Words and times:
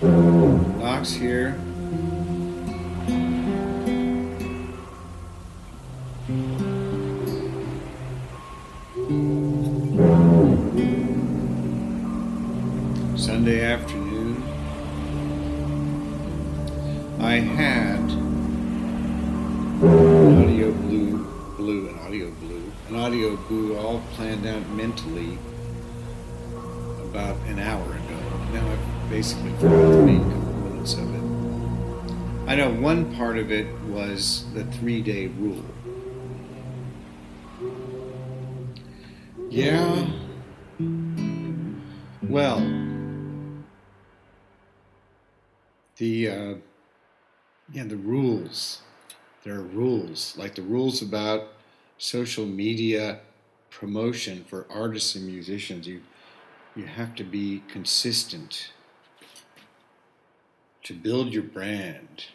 Locks 0.00 1.12
here. 1.12 1.58
Sunday 13.16 13.64
afternoon. 13.64 14.40
I 17.18 17.40
had 17.40 17.98
an 17.98 18.22
audioboo, 19.82 21.56
blue, 21.56 21.88
an 21.88 21.98
audioboo, 21.98 22.70
an 22.88 22.94
audio 22.94 23.36
blue 23.48 23.76
all 23.76 24.00
planned 24.12 24.46
out 24.46 24.64
mentally 24.68 25.36
about 27.02 27.36
an 27.48 27.58
hour 27.58 27.82
ago. 27.82 28.18
Now 28.52 28.70
I've 28.70 28.87
basically 29.08 29.50
forgot 29.54 29.74
a 29.74 30.18
couple 30.18 30.52
minutes 30.70 30.94
of 30.94 31.14
it. 31.14 31.22
I 32.46 32.56
know 32.56 32.70
one 32.70 33.14
part 33.14 33.38
of 33.38 33.50
it 33.50 33.66
was 33.84 34.44
the 34.52 34.64
three 34.64 35.00
day 35.00 35.28
rule. 35.28 35.64
Yeah. 39.48 40.06
Well, 42.22 42.60
the 45.96 46.28
uh, 46.28 46.54
yeah 47.72 47.84
the 47.84 47.96
rules. 47.96 48.82
There 49.44 49.54
are 49.54 49.62
rules 49.62 50.36
like 50.36 50.54
the 50.54 50.62
rules 50.62 51.00
about 51.00 51.48
social 51.96 52.44
media 52.44 53.20
promotion 53.70 54.44
for 54.44 54.66
artists 54.68 55.14
and 55.14 55.24
musicians. 55.26 55.86
You 55.86 56.02
you 56.76 56.84
have 56.84 57.14
to 57.14 57.24
be 57.24 57.62
consistent 57.68 58.72
to 60.84 60.94
build 60.94 61.32
your 61.32 61.42
brand. 61.42 62.26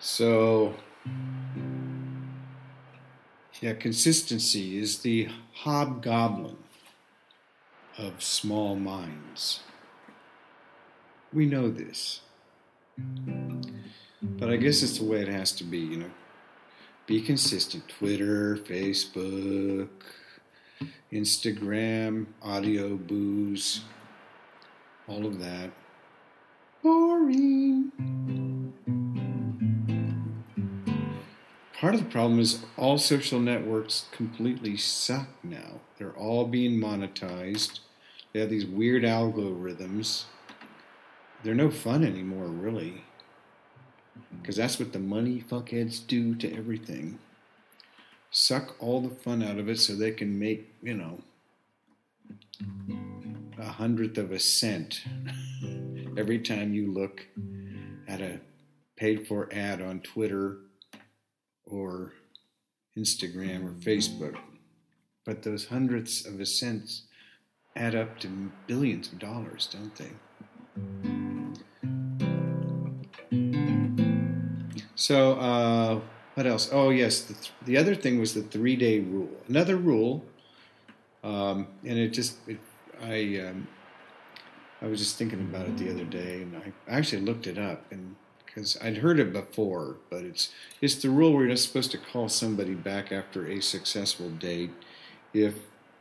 So, 0.00 0.74
yeah, 3.60 3.74
consistency 3.74 4.78
is 4.78 5.00
the 5.00 5.28
hobgoblin 5.52 6.56
of 7.96 8.22
small 8.22 8.76
minds. 8.76 9.60
We 11.32 11.46
know 11.46 11.68
this. 11.70 12.20
But 14.22 14.50
I 14.50 14.56
guess 14.56 14.82
it's 14.82 14.98
the 14.98 15.04
way 15.04 15.20
it 15.20 15.28
has 15.28 15.52
to 15.52 15.64
be, 15.64 15.78
you 15.78 15.96
know. 15.98 16.10
Be 17.06 17.20
consistent. 17.20 17.88
Twitter, 17.88 18.56
Facebook, 18.56 19.88
Instagram, 21.12 22.26
audioboos, 22.42 23.82
all 25.06 25.24
of 25.26 25.40
that. 25.40 25.70
Part 31.74 31.94
of 31.94 32.00
the 32.00 32.10
problem 32.10 32.40
is 32.40 32.64
all 32.76 32.98
social 32.98 33.38
networks 33.38 34.06
completely 34.12 34.76
suck 34.76 35.28
now. 35.42 35.80
They're 35.98 36.16
all 36.16 36.46
being 36.46 36.80
monetized. 36.80 37.80
They 38.32 38.40
have 38.40 38.50
these 38.50 38.66
weird 38.66 39.02
algorithms. 39.02 40.24
They're 41.42 41.54
no 41.54 41.70
fun 41.70 42.04
anymore, 42.04 42.46
really. 42.46 43.04
Because 44.40 44.56
that's 44.56 44.78
what 44.78 44.92
the 44.92 44.98
money 44.98 45.44
fuckheads 45.46 46.06
do 46.06 46.34
to 46.36 46.52
everything 46.52 47.18
suck 48.30 48.76
all 48.78 49.00
the 49.00 49.14
fun 49.14 49.42
out 49.42 49.58
of 49.58 49.68
it 49.68 49.78
so 49.78 49.94
they 49.94 50.10
can 50.10 50.38
make, 50.38 50.72
you 50.82 50.94
know, 50.94 51.22
a 53.58 53.64
hundredth 53.64 54.18
of 54.18 54.30
a 54.30 54.38
cent 54.38 55.02
every 56.18 56.40
time 56.40 56.74
you 56.74 56.92
look 56.92 57.24
at 58.08 58.20
a 58.20 58.40
paid 58.96 59.28
for 59.28 59.48
ad 59.52 59.80
on 59.80 60.00
Twitter 60.00 60.58
or 61.64 62.12
Instagram 62.98 63.64
or 63.64 63.72
Facebook. 63.74 64.36
But 65.24 65.44
those 65.44 65.66
hundredths 65.66 66.26
of 66.26 66.40
a 66.40 66.46
cent 66.46 67.02
add 67.76 67.94
up 67.94 68.18
to 68.18 68.50
billions 68.66 69.12
of 69.12 69.20
dollars, 69.20 69.68
don't 69.72 69.94
they? 69.94 70.10
So, 74.96 75.34
uh, 75.34 76.00
what 76.34 76.46
else? 76.46 76.68
Oh, 76.72 76.90
yes. 76.90 77.20
The, 77.20 77.34
th- 77.34 77.52
the 77.64 77.76
other 77.76 77.94
thing 77.94 78.18
was 78.18 78.34
the 78.34 78.42
three 78.42 78.74
day 78.74 78.98
rule. 78.98 79.30
Another 79.46 79.76
rule, 79.76 80.24
um, 81.22 81.68
and 81.84 81.96
it 81.96 82.08
just, 82.08 82.38
it, 82.48 82.58
I, 83.00 83.46
um, 83.46 83.68
I 84.80 84.86
was 84.86 85.00
just 85.00 85.16
thinking 85.16 85.40
about 85.40 85.66
it 85.66 85.76
the 85.76 85.90
other 85.90 86.04
day, 86.04 86.42
and 86.42 86.56
I 86.56 86.72
actually 86.88 87.22
looked 87.22 87.46
it 87.46 87.58
up, 87.58 87.84
and 87.90 88.14
because 88.46 88.78
I'd 88.82 88.98
heard 88.98 89.18
it 89.18 89.32
before, 89.32 89.96
but 90.10 90.24
it's 90.24 90.52
it's 90.80 90.96
the 90.96 91.10
rule 91.10 91.32
where 91.32 91.42
you're 91.42 91.50
not 91.50 91.58
supposed 91.58 91.90
to 91.92 91.98
call 91.98 92.28
somebody 92.28 92.74
back 92.74 93.12
after 93.12 93.46
a 93.46 93.60
successful 93.60 94.30
date 94.30 94.70
if 95.34 95.54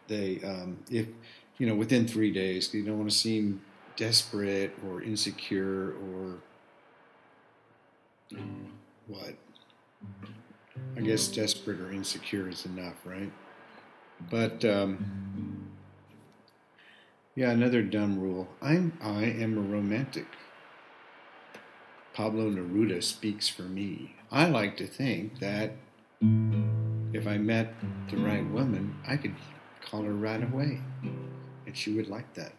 they, 0.08 0.42
um, 0.44 0.80
if 0.90 1.08
you 1.58 1.68
know, 1.68 1.76
within 1.76 2.08
three 2.08 2.32
days. 2.32 2.74
You 2.74 2.84
don't 2.84 2.98
want 2.98 3.10
to 3.10 3.18
seem 3.18 3.62
desperate 3.96 4.74
or 4.88 5.02
insecure 5.02 5.94
or 5.94 6.38
what 9.08 9.36
I 10.96 11.02
guess 11.02 11.28
desperate 11.28 11.80
or 11.80 11.92
insecure 11.92 12.50
is 12.50 12.66
enough, 12.66 12.96
right? 13.06 13.32
But 14.30 14.66
um, 14.66 15.67
yeah, 17.38 17.52
another 17.52 17.84
dumb 17.84 18.20
rule. 18.20 18.48
I'm 18.64 18.98
I 19.00 19.25
am 19.25 19.59
a 19.59 19.62
romantic. 19.62 20.25
Pablo 22.16 22.50
Neruda 22.50 23.03
speaks 23.03 23.48
for 23.48 23.62
me. 23.62 24.16
I 24.31 24.48
like 24.48 24.75
to 24.78 24.88
think 24.88 25.38
that 25.40 25.74
if 27.14 27.28
I 27.28 27.38
met 27.38 27.75
the 28.09 28.18
right 28.18 28.44
woman, 28.50 28.96
I 29.08 29.18
could 29.18 29.36
call 29.81 30.02
her 30.02 30.14
right 30.14 30.42
away, 30.42 30.81
and 31.68 31.78
she 31.78 31.94
would 31.94 32.09
like 32.09 32.34
that. 32.34 32.53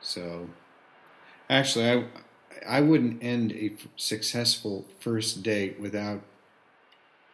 So, 0.00 0.50
actually, 1.48 1.88
I 1.88 2.04
I 2.66 2.80
wouldn't 2.80 3.22
end 3.22 3.52
a 3.52 3.76
successful 3.94 4.86
first 4.98 5.44
date 5.44 5.78
without, 5.78 6.22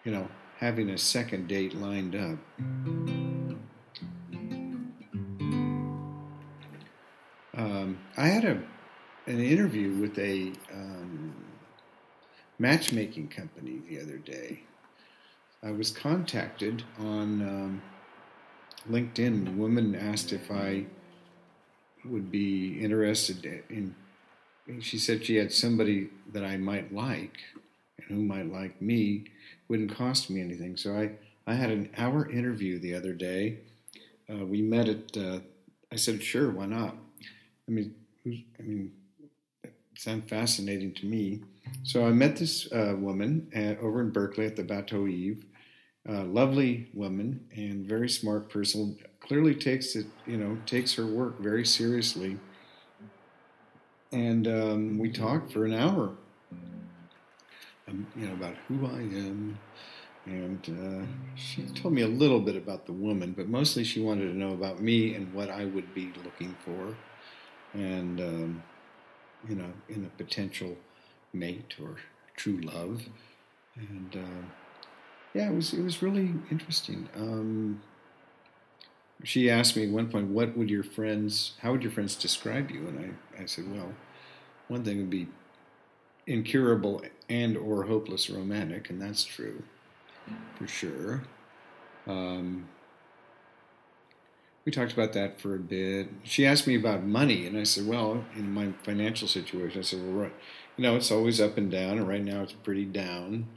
you 0.04 0.12
know, 0.12 0.28
having 0.59 0.91
a 0.91 0.99
second 0.99 1.49
date 1.49 1.75
lined 1.75 2.15
up. 2.15 3.41
Um, 7.62 7.99
I 8.17 8.27
had 8.27 8.45
a 8.45 8.61
an 9.27 9.39
interview 9.39 10.00
with 10.00 10.19
a 10.19 10.53
um, 10.75 11.33
matchmaking 12.59 13.28
company 13.28 13.81
the 13.89 14.00
other 14.00 14.17
day. 14.17 14.65
I 15.62 15.71
was 15.71 15.93
contacted 15.93 16.83
on 16.99 17.41
um, 17.41 17.83
LinkedIn. 18.91 19.47
A 19.47 19.53
woman 19.53 19.95
asked 19.95 20.33
if 20.33 20.51
I 20.51 20.87
would 22.05 22.33
be 22.33 22.81
interested 22.81 23.62
in 23.71 23.95
she 24.81 24.99
said 24.99 25.25
she 25.25 25.37
had 25.37 25.53
somebody 25.53 26.09
that 26.33 26.45
I 26.45 26.56
might 26.56 26.93
like 26.93 27.39
and 27.99 28.09
who 28.09 28.22
might 28.25 28.51
like 28.51 28.83
me. 28.83 29.25
Wouldn't 29.69 29.95
cost 29.95 30.31
me 30.31 30.41
anything. 30.41 30.77
So 30.77 30.97
I, 30.97 31.12
I 31.47 31.55
had 31.55 31.71
an 31.71 31.91
hour 31.97 32.28
interview 32.28 32.81
the 32.81 32.95
other 32.95 33.12
day. 33.12 33.59
Uh, 34.28 34.47
we 34.47 34.62
met 34.62 34.89
at. 34.89 35.17
Uh, 35.17 35.41
I 35.93 35.97
said, 35.97 36.22
sure, 36.22 36.51
why 36.51 36.67
not? 36.67 36.97
I 37.69 37.73
mean, 37.73 37.95
I 38.27 38.62
mean, 38.62 38.93
it 39.62 39.75
sounded 39.97 40.28
fascinating 40.28 40.95
to 40.95 41.06
me. 41.06 41.43
So 41.84 42.06
I 42.06 42.11
met 42.11 42.37
this 42.37 42.71
uh, 42.73 42.95
woman 42.99 43.49
at, 43.55 43.78
over 43.78 44.00
in 44.00 44.11
Berkeley 44.11 44.47
at 44.47 44.56
the 44.56 44.65
Bateau 44.65 45.06
Ivre. 45.06 45.45
lovely 46.06 46.89
woman 46.93 47.47
and 47.55 47.87
very 47.87 48.09
smart 48.09 48.49
person. 48.49 48.99
Clearly 49.21 49.55
takes 49.55 49.95
it, 49.95 50.07
you 50.27 50.36
know, 50.36 50.59
takes 50.66 50.95
her 50.95 51.07
work 51.07 51.41
very 51.41 51.65
seriously 51.65 52.39
and 54.13 54.47
um, 54.47 54.98
we 54.98 55.10
talked 55.10 55.51
for 55.51 55.65
an 55.65 55.72
hour. 55.72 56.13
Um, 57.89 58.07
you 58.15 58.27
know 58.27 58.34
about 58.34 58.54
who 58.69 58.86
I 58.86 59.01
am, 59.01 59.59
and 60.27 60.60
uh, 60.69 61.07
she 61.34 61.63
told 61.75 61.95
me 61.95 62.03
a 62.03 62.09
little 62.09 62.41
bit 62.41 62.57
about 62.57 62.86
the 62.86 62.92
woman, 62.92 63.33
but 63.36 63.48
mostly 63.48 63.83
she 63.83 64.01
wanted 64.01 64.31
to 64.31 64.36
know 64.36 64.53
about 64.53 64.81
me 64.81 65.15
and 65.15 65.33
what 65.34 65.51
I 65.51 65.65
would 65.65 65.92
be 65.95 66.13
looking 66.25 66.54
for, 66.65 66.95
and 67.72 68.21
um, 68.21 68.63
you 69.48 69.54
know, 69.54 69.72
in 69.89 70.04
a 70.04 70.22
potential 70.22 70.77
mate 71.33 71.74
or 71.83 71.97
true 72.36 72.60
love, 72.60 73.03
and 73.77 74.16
uh, 74.16 74.47
yeah, 75.34 75.51
it 75.51 75.54
was 75.54 75.72
it 75.72 75.83
was 75.83 76.03
really 76.03 76.34
interesting. 76.51 77.09
Um, 77.16 77.83
she 79.24 79.48
asked 79.48 79.77
me 79.77 79.84
at 79.84 79.91
one 79.91 80.09
point, 80.09 80.28
"What 80.28 80.57
would 80.57 80.71
your 80.71 80.84
friends? 80.84 81.53
How 81.60 81.72
would 81.72 81.83
your 81.83 81.92
friends 81.92 82.15
describe 82.16 82.71
you?" 82.71 82.86
And 82.89 83.16
I, 83.39 83.42
I 83.42 83.47
said, 83.47 83.71
"Well, 83.72 83.92
one 84.69 84.84
thing 84.84 84.98
would 84.98 85.10
be 85.10 85.28
incurable 86.27 87.03
and 87.28 87.57
or 87.57 87.84
hopeless 87.84 88.30
romantic, 88.30 88.91
and 88.91 89.01
that's 89.01 89.24
true 89.24 89.63
for 90.57 90.66
sure. 90.66 91.22
Um, 92.07 92.69
we 94.64 94.70
talked 94.70 94.92
about 94.92 95.12
that 95.14 95.41
for 95.41 95.54
a 95.54 95.59
bit. 95.59 96.09
She 96.22 96.47
asked 96.47 96.66
me 96.66 96.76
about 96.76 97.04
money, 97.04 97.47
and 97.47 97.59
I 97.59 97.64
said, 97.64 97.86
well, 97.86 98.24
in 98.36 98.53
my 98.53 98.72
financial 98.84 99.26
situation, 99.26 99.80
I 99.80 99.82
said, 99.82 100.00
well, 100.00 100.12
right, 100.12 100.34
you 100.76 100.82
know, 100.82 100.97
it's 100.97 101.10
always 101.10 101.41
up 101.41 101.56
and 101.56 101.70
down, 101.70 101.98
and 101.98 102.09
right 102.09 102.22
now 102.22 102.42
it's 102.42 102.53
pretty 102.53 102.84
down. 102.84 103.48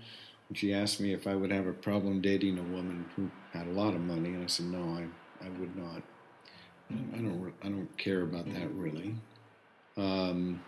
And 0.49 0.57
she 0.57 0.73
asked 0.73 0.99
me 0.99 1.13
if 1.13 1.27
I 1.27 1.35
would 1.35 1.51
have 1.51 1.67
a 1.67 1.73
problem 1.73 2.21
dating 2.21 2.57
a 2.57 2.63
woman 2.63 3.05
who 3.15 3.29
had 3.53 3.67
a 3.67 3.71
lot 3.71 3.93
of 3.93 4.01
money, 4.01 4.29
and 4.29 4.43
I 4.43 4.47
said, 4.47 4.65
no, 4.65 4.79
I, 4.79 5.45
I 5.45 5.49
would 5.59 5.75
not. 5.75 6.01
I 6.91 7.17
don't, 7.17 7.53
I 7.63 7.69
don't 7.69 7.97
care 7.97 8.21
about 8.21 8.45
that 8.53 8.71
really. 8.73 9.15
Um, 9.97 10.61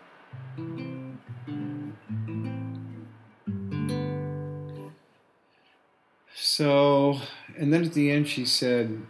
so, 6.34 7.20
and 7.56 7.72
then 7.72 7.84
at 7.84 7.92
the 7.92 8.10
end, 8.10 8.26
she 8.26 8.44
said, 8.44 9.02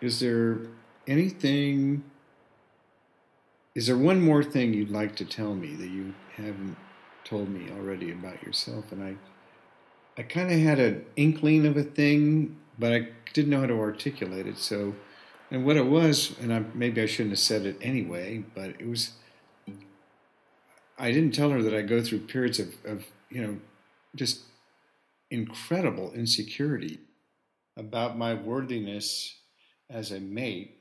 Is 0.00 0.20
there 0.20 0.58
anything, 1.06 2.04
is 3.74 3.86
there 3.86 3.96
one 3.96 4.20
more 4.20 4.44
thing 4.44 4.74
you'd 4.74 4.90
like 4.90 5.16
to 5.16 5.24
tell 5.24 5.54
me 5.54 5.74
that 5.74 5.88
you 5.88 6.14
haven't 6.34 6.76
told 7.24 7.48
me 7.48 7.70
already 7.70 8.12
about 8.12 8.42
yourself? 8.42 8.92
And 8.92 9.02
I, 9.02 9.16
I 10.18 10.22
kind 10.22 10.50
of 10.52 10.58
had 10.58 10.78
an 10.78 11.06
inkling 11.16 11.66
of 11.66 11.76
a 11.76 11.82
thing, 11.82 12.56
but 12.78 12.92
I 12.92 13.08
didn't 13.32 13.50
know 13.50 13.60
how 13.60 13.66
to 13.66 13.78
articulate 13.78 14.46
it. 14.46 14.58
So, 14.58 14.94
and 15.50 15.64
what 15.64 15.76
it 15.76 15.86
was, 15.86 16.38
and 16.40 16.52
I, 16.52 16.64
maybe 16.74 17.00
I 17.00 17.06
shouldn't 17.06 17.32
have 17.32 17.38
said 17.38 17.64
it 17.64 17.78
anyway, 17.80 18.44
but 18.54 18.70
it 18.78 18.86
was, 18.86 19.12
I 20.98 21.10
didn't 21.10 21.34
tell 21.34 21.50
her 21.50 21.62
that 21.62 21.74
I 21.74 21.82
go 21.82 22.02
through 22.02 22.20
periods 22.20 22.58
of, 22.58 22.74
of 22.84 23.06
you 23.30 23.40
know, 23.40 23.58
just 24.14 24.40
incredible 25.30 26.12
insecurity 26.12 27.00
about 27.76 28.18
my 28.18 28.34
worthiness 28.34 29.36
as 29.90 30.12
a 30.12 30.20
mate 30.20 30.78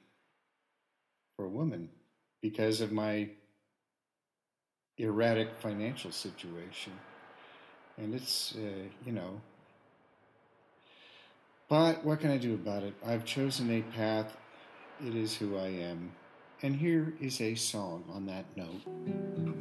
for 1.36 1.46
a 1.46 1.50
woman 1.50 1.90
because 2.42 2.82
of 2.82 2.92
my 2.92 3.30
erratic 4.98 5.54
financial 5.56 6.12
situation. 6.12 6.94
And 7.98 8.14
it's, 8.14 8.56
uh, 8.56 8.84
you 9.06 9.12
know, 9.12 9.42
but 11.68 12.04
what 12.04 12.20
can 12.20 12.32
I 12.32 12.38
do 12.38 12.54
about 12.54 12.84
it? 12.84 12.94
I've 13.06 13.26
chosen 13.26 13.72
a 13.72 13.82
path. 13.96 14.38
It 15.06 15.16
is 15.16 15.36
who 15.36 15.58
I 15.58 15.68
am. 15.68 16.12
And 16.62 16.76
here 16.76 17.14
is 17.20 17.42
a 17.42 17.56
song 17.56 18.04
on 18.14 18.26
that 18.28 18.46
note. 18.56 19.55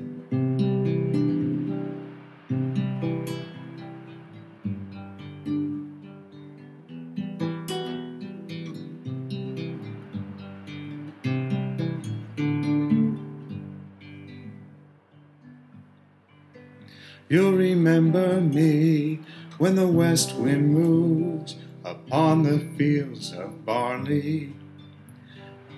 You'll 17.35 17.55
remember 17.55 18.41
me 18.41 19.19
when 19.59 19.75
the 19.75 19.89
west 19.89 20.37
wind 20.37 20.73
moves 20.73 21.57
upon 21.83 22.45
the 22.45 22.61
fields 22.79 23.33
of 23.33 23.65
barley. 23.67 24.55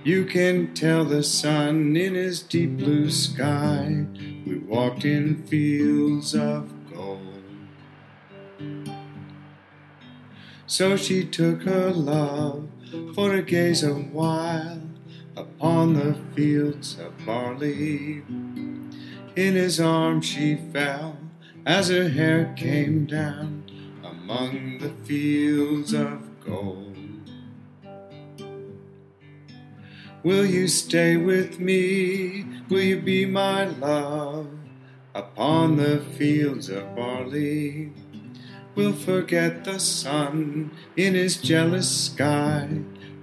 You 0.05 0.27
can 0.27 0.75
tell 0.75 1.07
the 1.07 1.23
sun 1.23 1.97
in 1.97 2.13
his 2.13 2.43
deep 2.43 2.77
blue 2.77 3.11
sky. 3.11 4.05
We 4.45 4.59
walked 4.59 5.07
in 5.07 5.45
fields 5.45 6.35
of 6.35 6.69
gold. 6.93 7.43
So 10.67 10.95
she 10.99 11.25
took 11.25 11.63
her 11.63 11.89
love 11.89 12.69
for 13.15 13.35
to 13.35 13.41
gaze 13.41 13.83
a 13.83 13.95
while 13.95 14.83
upon 15.35 15.95
the 15.95 16.19
fields 16.35 16.99
of 16.99 17.15
barley. 17.25 18.23
In 19.35 19.55
his 19.55 19.81
arms 19.81 20.27
she 20.27 20.57
fell 20.57 21.17
as 21.67 21.89
her 21.89 22.09
hair 22.09 22.55
came 22.57 23.07
down 23.07 23.65
among 24.05 24.79
the 24.79 24.91
fields 25.05 25.93
of 25.93 26.23
gold. 26.45 26.97
Will 30.23 30.47
you 30.47 30.69
stay 30.69 31.17
with 31.17 31.59
me? 31.59 32.47
Will 32.69 32.83
you 32.83 33.01
be 33.01 33.27
my 33.27 33.65
love 33.65 34.49
upon 35.13 35.77
the 35.77 36.01
fields 36.17 36.69
of 36.69 36.95
barley? 36.95 37.93
We'll 38.77 38.93
forget 38.93 39.65
the 39.65 39.81
sun 39.81 40.71
in 40.97 41.15
his 41.15 41.37
jealous 41.37 42.07
sky 42.07 42.69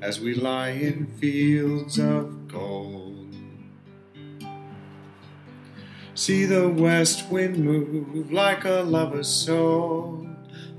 as 0.02 0.20
we 0.20 0.34
lie 0.34 0.70
in 0.70 1.08
fields 1.18 1.98
of 1.98 2.50
gold. 2.50 3.33
See 6.16 6.46
the 6.46 6.70
west 6.70 7.32
wind 7.32 7.58
move 7.58 8.32
like 8.32 8.66
a 8.66 8.84
lover's 8.86 9.28
soul 9.28 10.28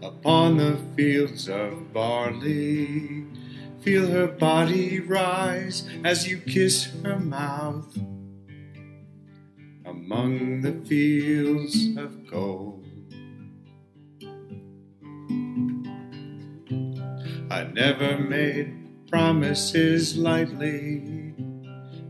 upon 0.00 0.58
the 0.58 0.78
fields 0.94 1.48
of 1.48 1.92
barley. 1.92 3.26
Feel 3.81 4.06
her 4.06 4.28
body 4.28 5.00
rise 5.00 5.88
as 6.04 6.28
you 6.28 6.38
kiss 6.38 6.88
her 7.02 7.19
mouth 7.19 7.96
among 9.84 10.62
the 10.62 10.81
fields 10.86 11.96
of 11.96 12.31
gold. 12.31 12.86
I 17.50 17.64
never 17.64 18.19
made 18.19 19.08
promises 19.10 20.16
lightly 20.16 21.13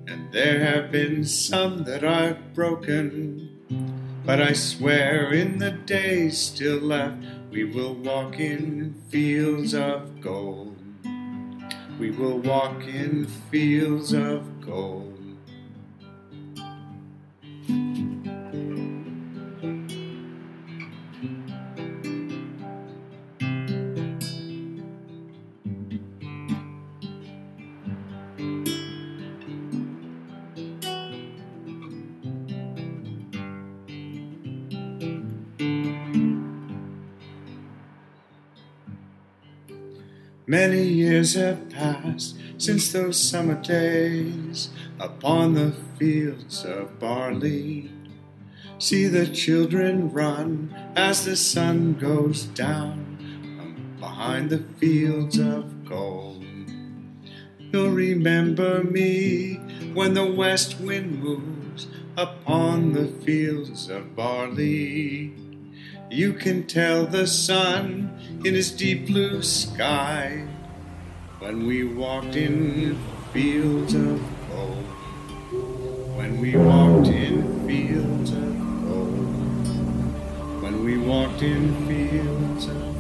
and 0.07 0.33
there 0.33 0.61
have 0.61 0.91
been 0.93 1.25
some 1.25 1.85
that 1.85 2.05
I've 2.05 2.55
broken. 2.55 3.51
But 4.25 4.41
I 4.41 4.53
swear 4.53 5.33
in 5.33 5.59
the 5.59 5.71
days 5.71 6.39
still 6.39 6.79
left, 6.79 7.25
we 7.51 7.65
will 7.65 7.95
walk 7.95 8.41
in 8.41 8.95
fields 9.09 9.75
of 9.75 10.21
gold. 10.21 10.77
We 11.99 12.11
will 12.11 12.39
walk 12.39 12.83
in 12.85 13.27
fields 13.51 14.13
of 14.13 14.61
gold. 14.61 15.15
Many 40.55 40.85
years 40.85 41.35
have 41.35 41.69
passed 41.69 42.37
since 42.59 42.93
those 42.93 43.19
summer 43.19 43.61
days 43.61 44.69
upon 45.01 45.55
the 45.55 45.75
fields 45.99 46.65
of 46.65 47.01
barley. 47.01 47.91
See 48.79 49.09
the 49.09 49.27
children 49.27 50.13
run 50.13 50.73
as 50.95 51.25
the 51.25 51.35
sun 51.35 51.95
goes 51.95 52.45
down 52.45 53.97
behind 53.99 54.51
the 54.51 54.63
fields 54.79 55.41
of 55.41 55.85
gold. 55.85 56.45
You'll 57.59 57.91
remember 57.91 58.85
me 58.85 59.55
when 59.93 60.15
the 60.15 60.31
west 60.31 60.79
wind 60.79 61.21
moves 61.21 61.89
upon 62.17 62.93
the 62.93 63.09
fields 63.09 63.91
of 63.91 64.15
barley. 64.15 65.35
You 66.11 66.35
can 66.35 66.67
tell 66.67 67.07
the 67.07 67.27
sun 67.27 68.11
in 68.45 68.55
his 68.55 68.71
deep 68.71 69.07
blue 69.07 69.43
sky 69.43 70.47
when 71.39 71.67
we 71.67 71.83
walked 71.85 72.37
in 72.37 72.99
fields 73.33 73.95
of 73.95 74.23
gold. 74.49 74.85
When 76.17 76.41
we 76.41 76.57
walked 76.57 77.09
in 77.09 77.67
fields 77.67 78.31
of 78.33 78.59
gold. 78.85 79.67
When 80.63 80.85
we 80.85 80.99
walked 80.99 81.43
in 81.43 81.75
fields 81.89 82.67
of 82.67 82.95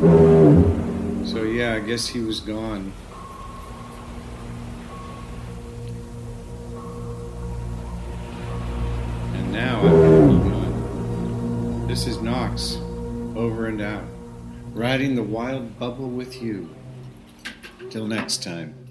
gold. 0.00 1.28
So, 1.28 1.42
yeah, 1.42 1.74
I 1.74 1.80
guess 1.80 2.08
he 2.08 2.20
was 2.20 2.40
gone. 2.40 2.92
This 11.88 12.06
is 12.06 12.20
Knox, 12.20 12.76
over 13.34 13.64
and 13.64 13.80
out, 13.80 14.04
riding 14.74 15.14
the 15.14 15.22
wild 15.22 15.78
bubble 15.78 16.10
with 16.10 16.42
you. 16.42 16.68
Till 17.88 18.06
next 18.06 18.42
time. 18.42 18.87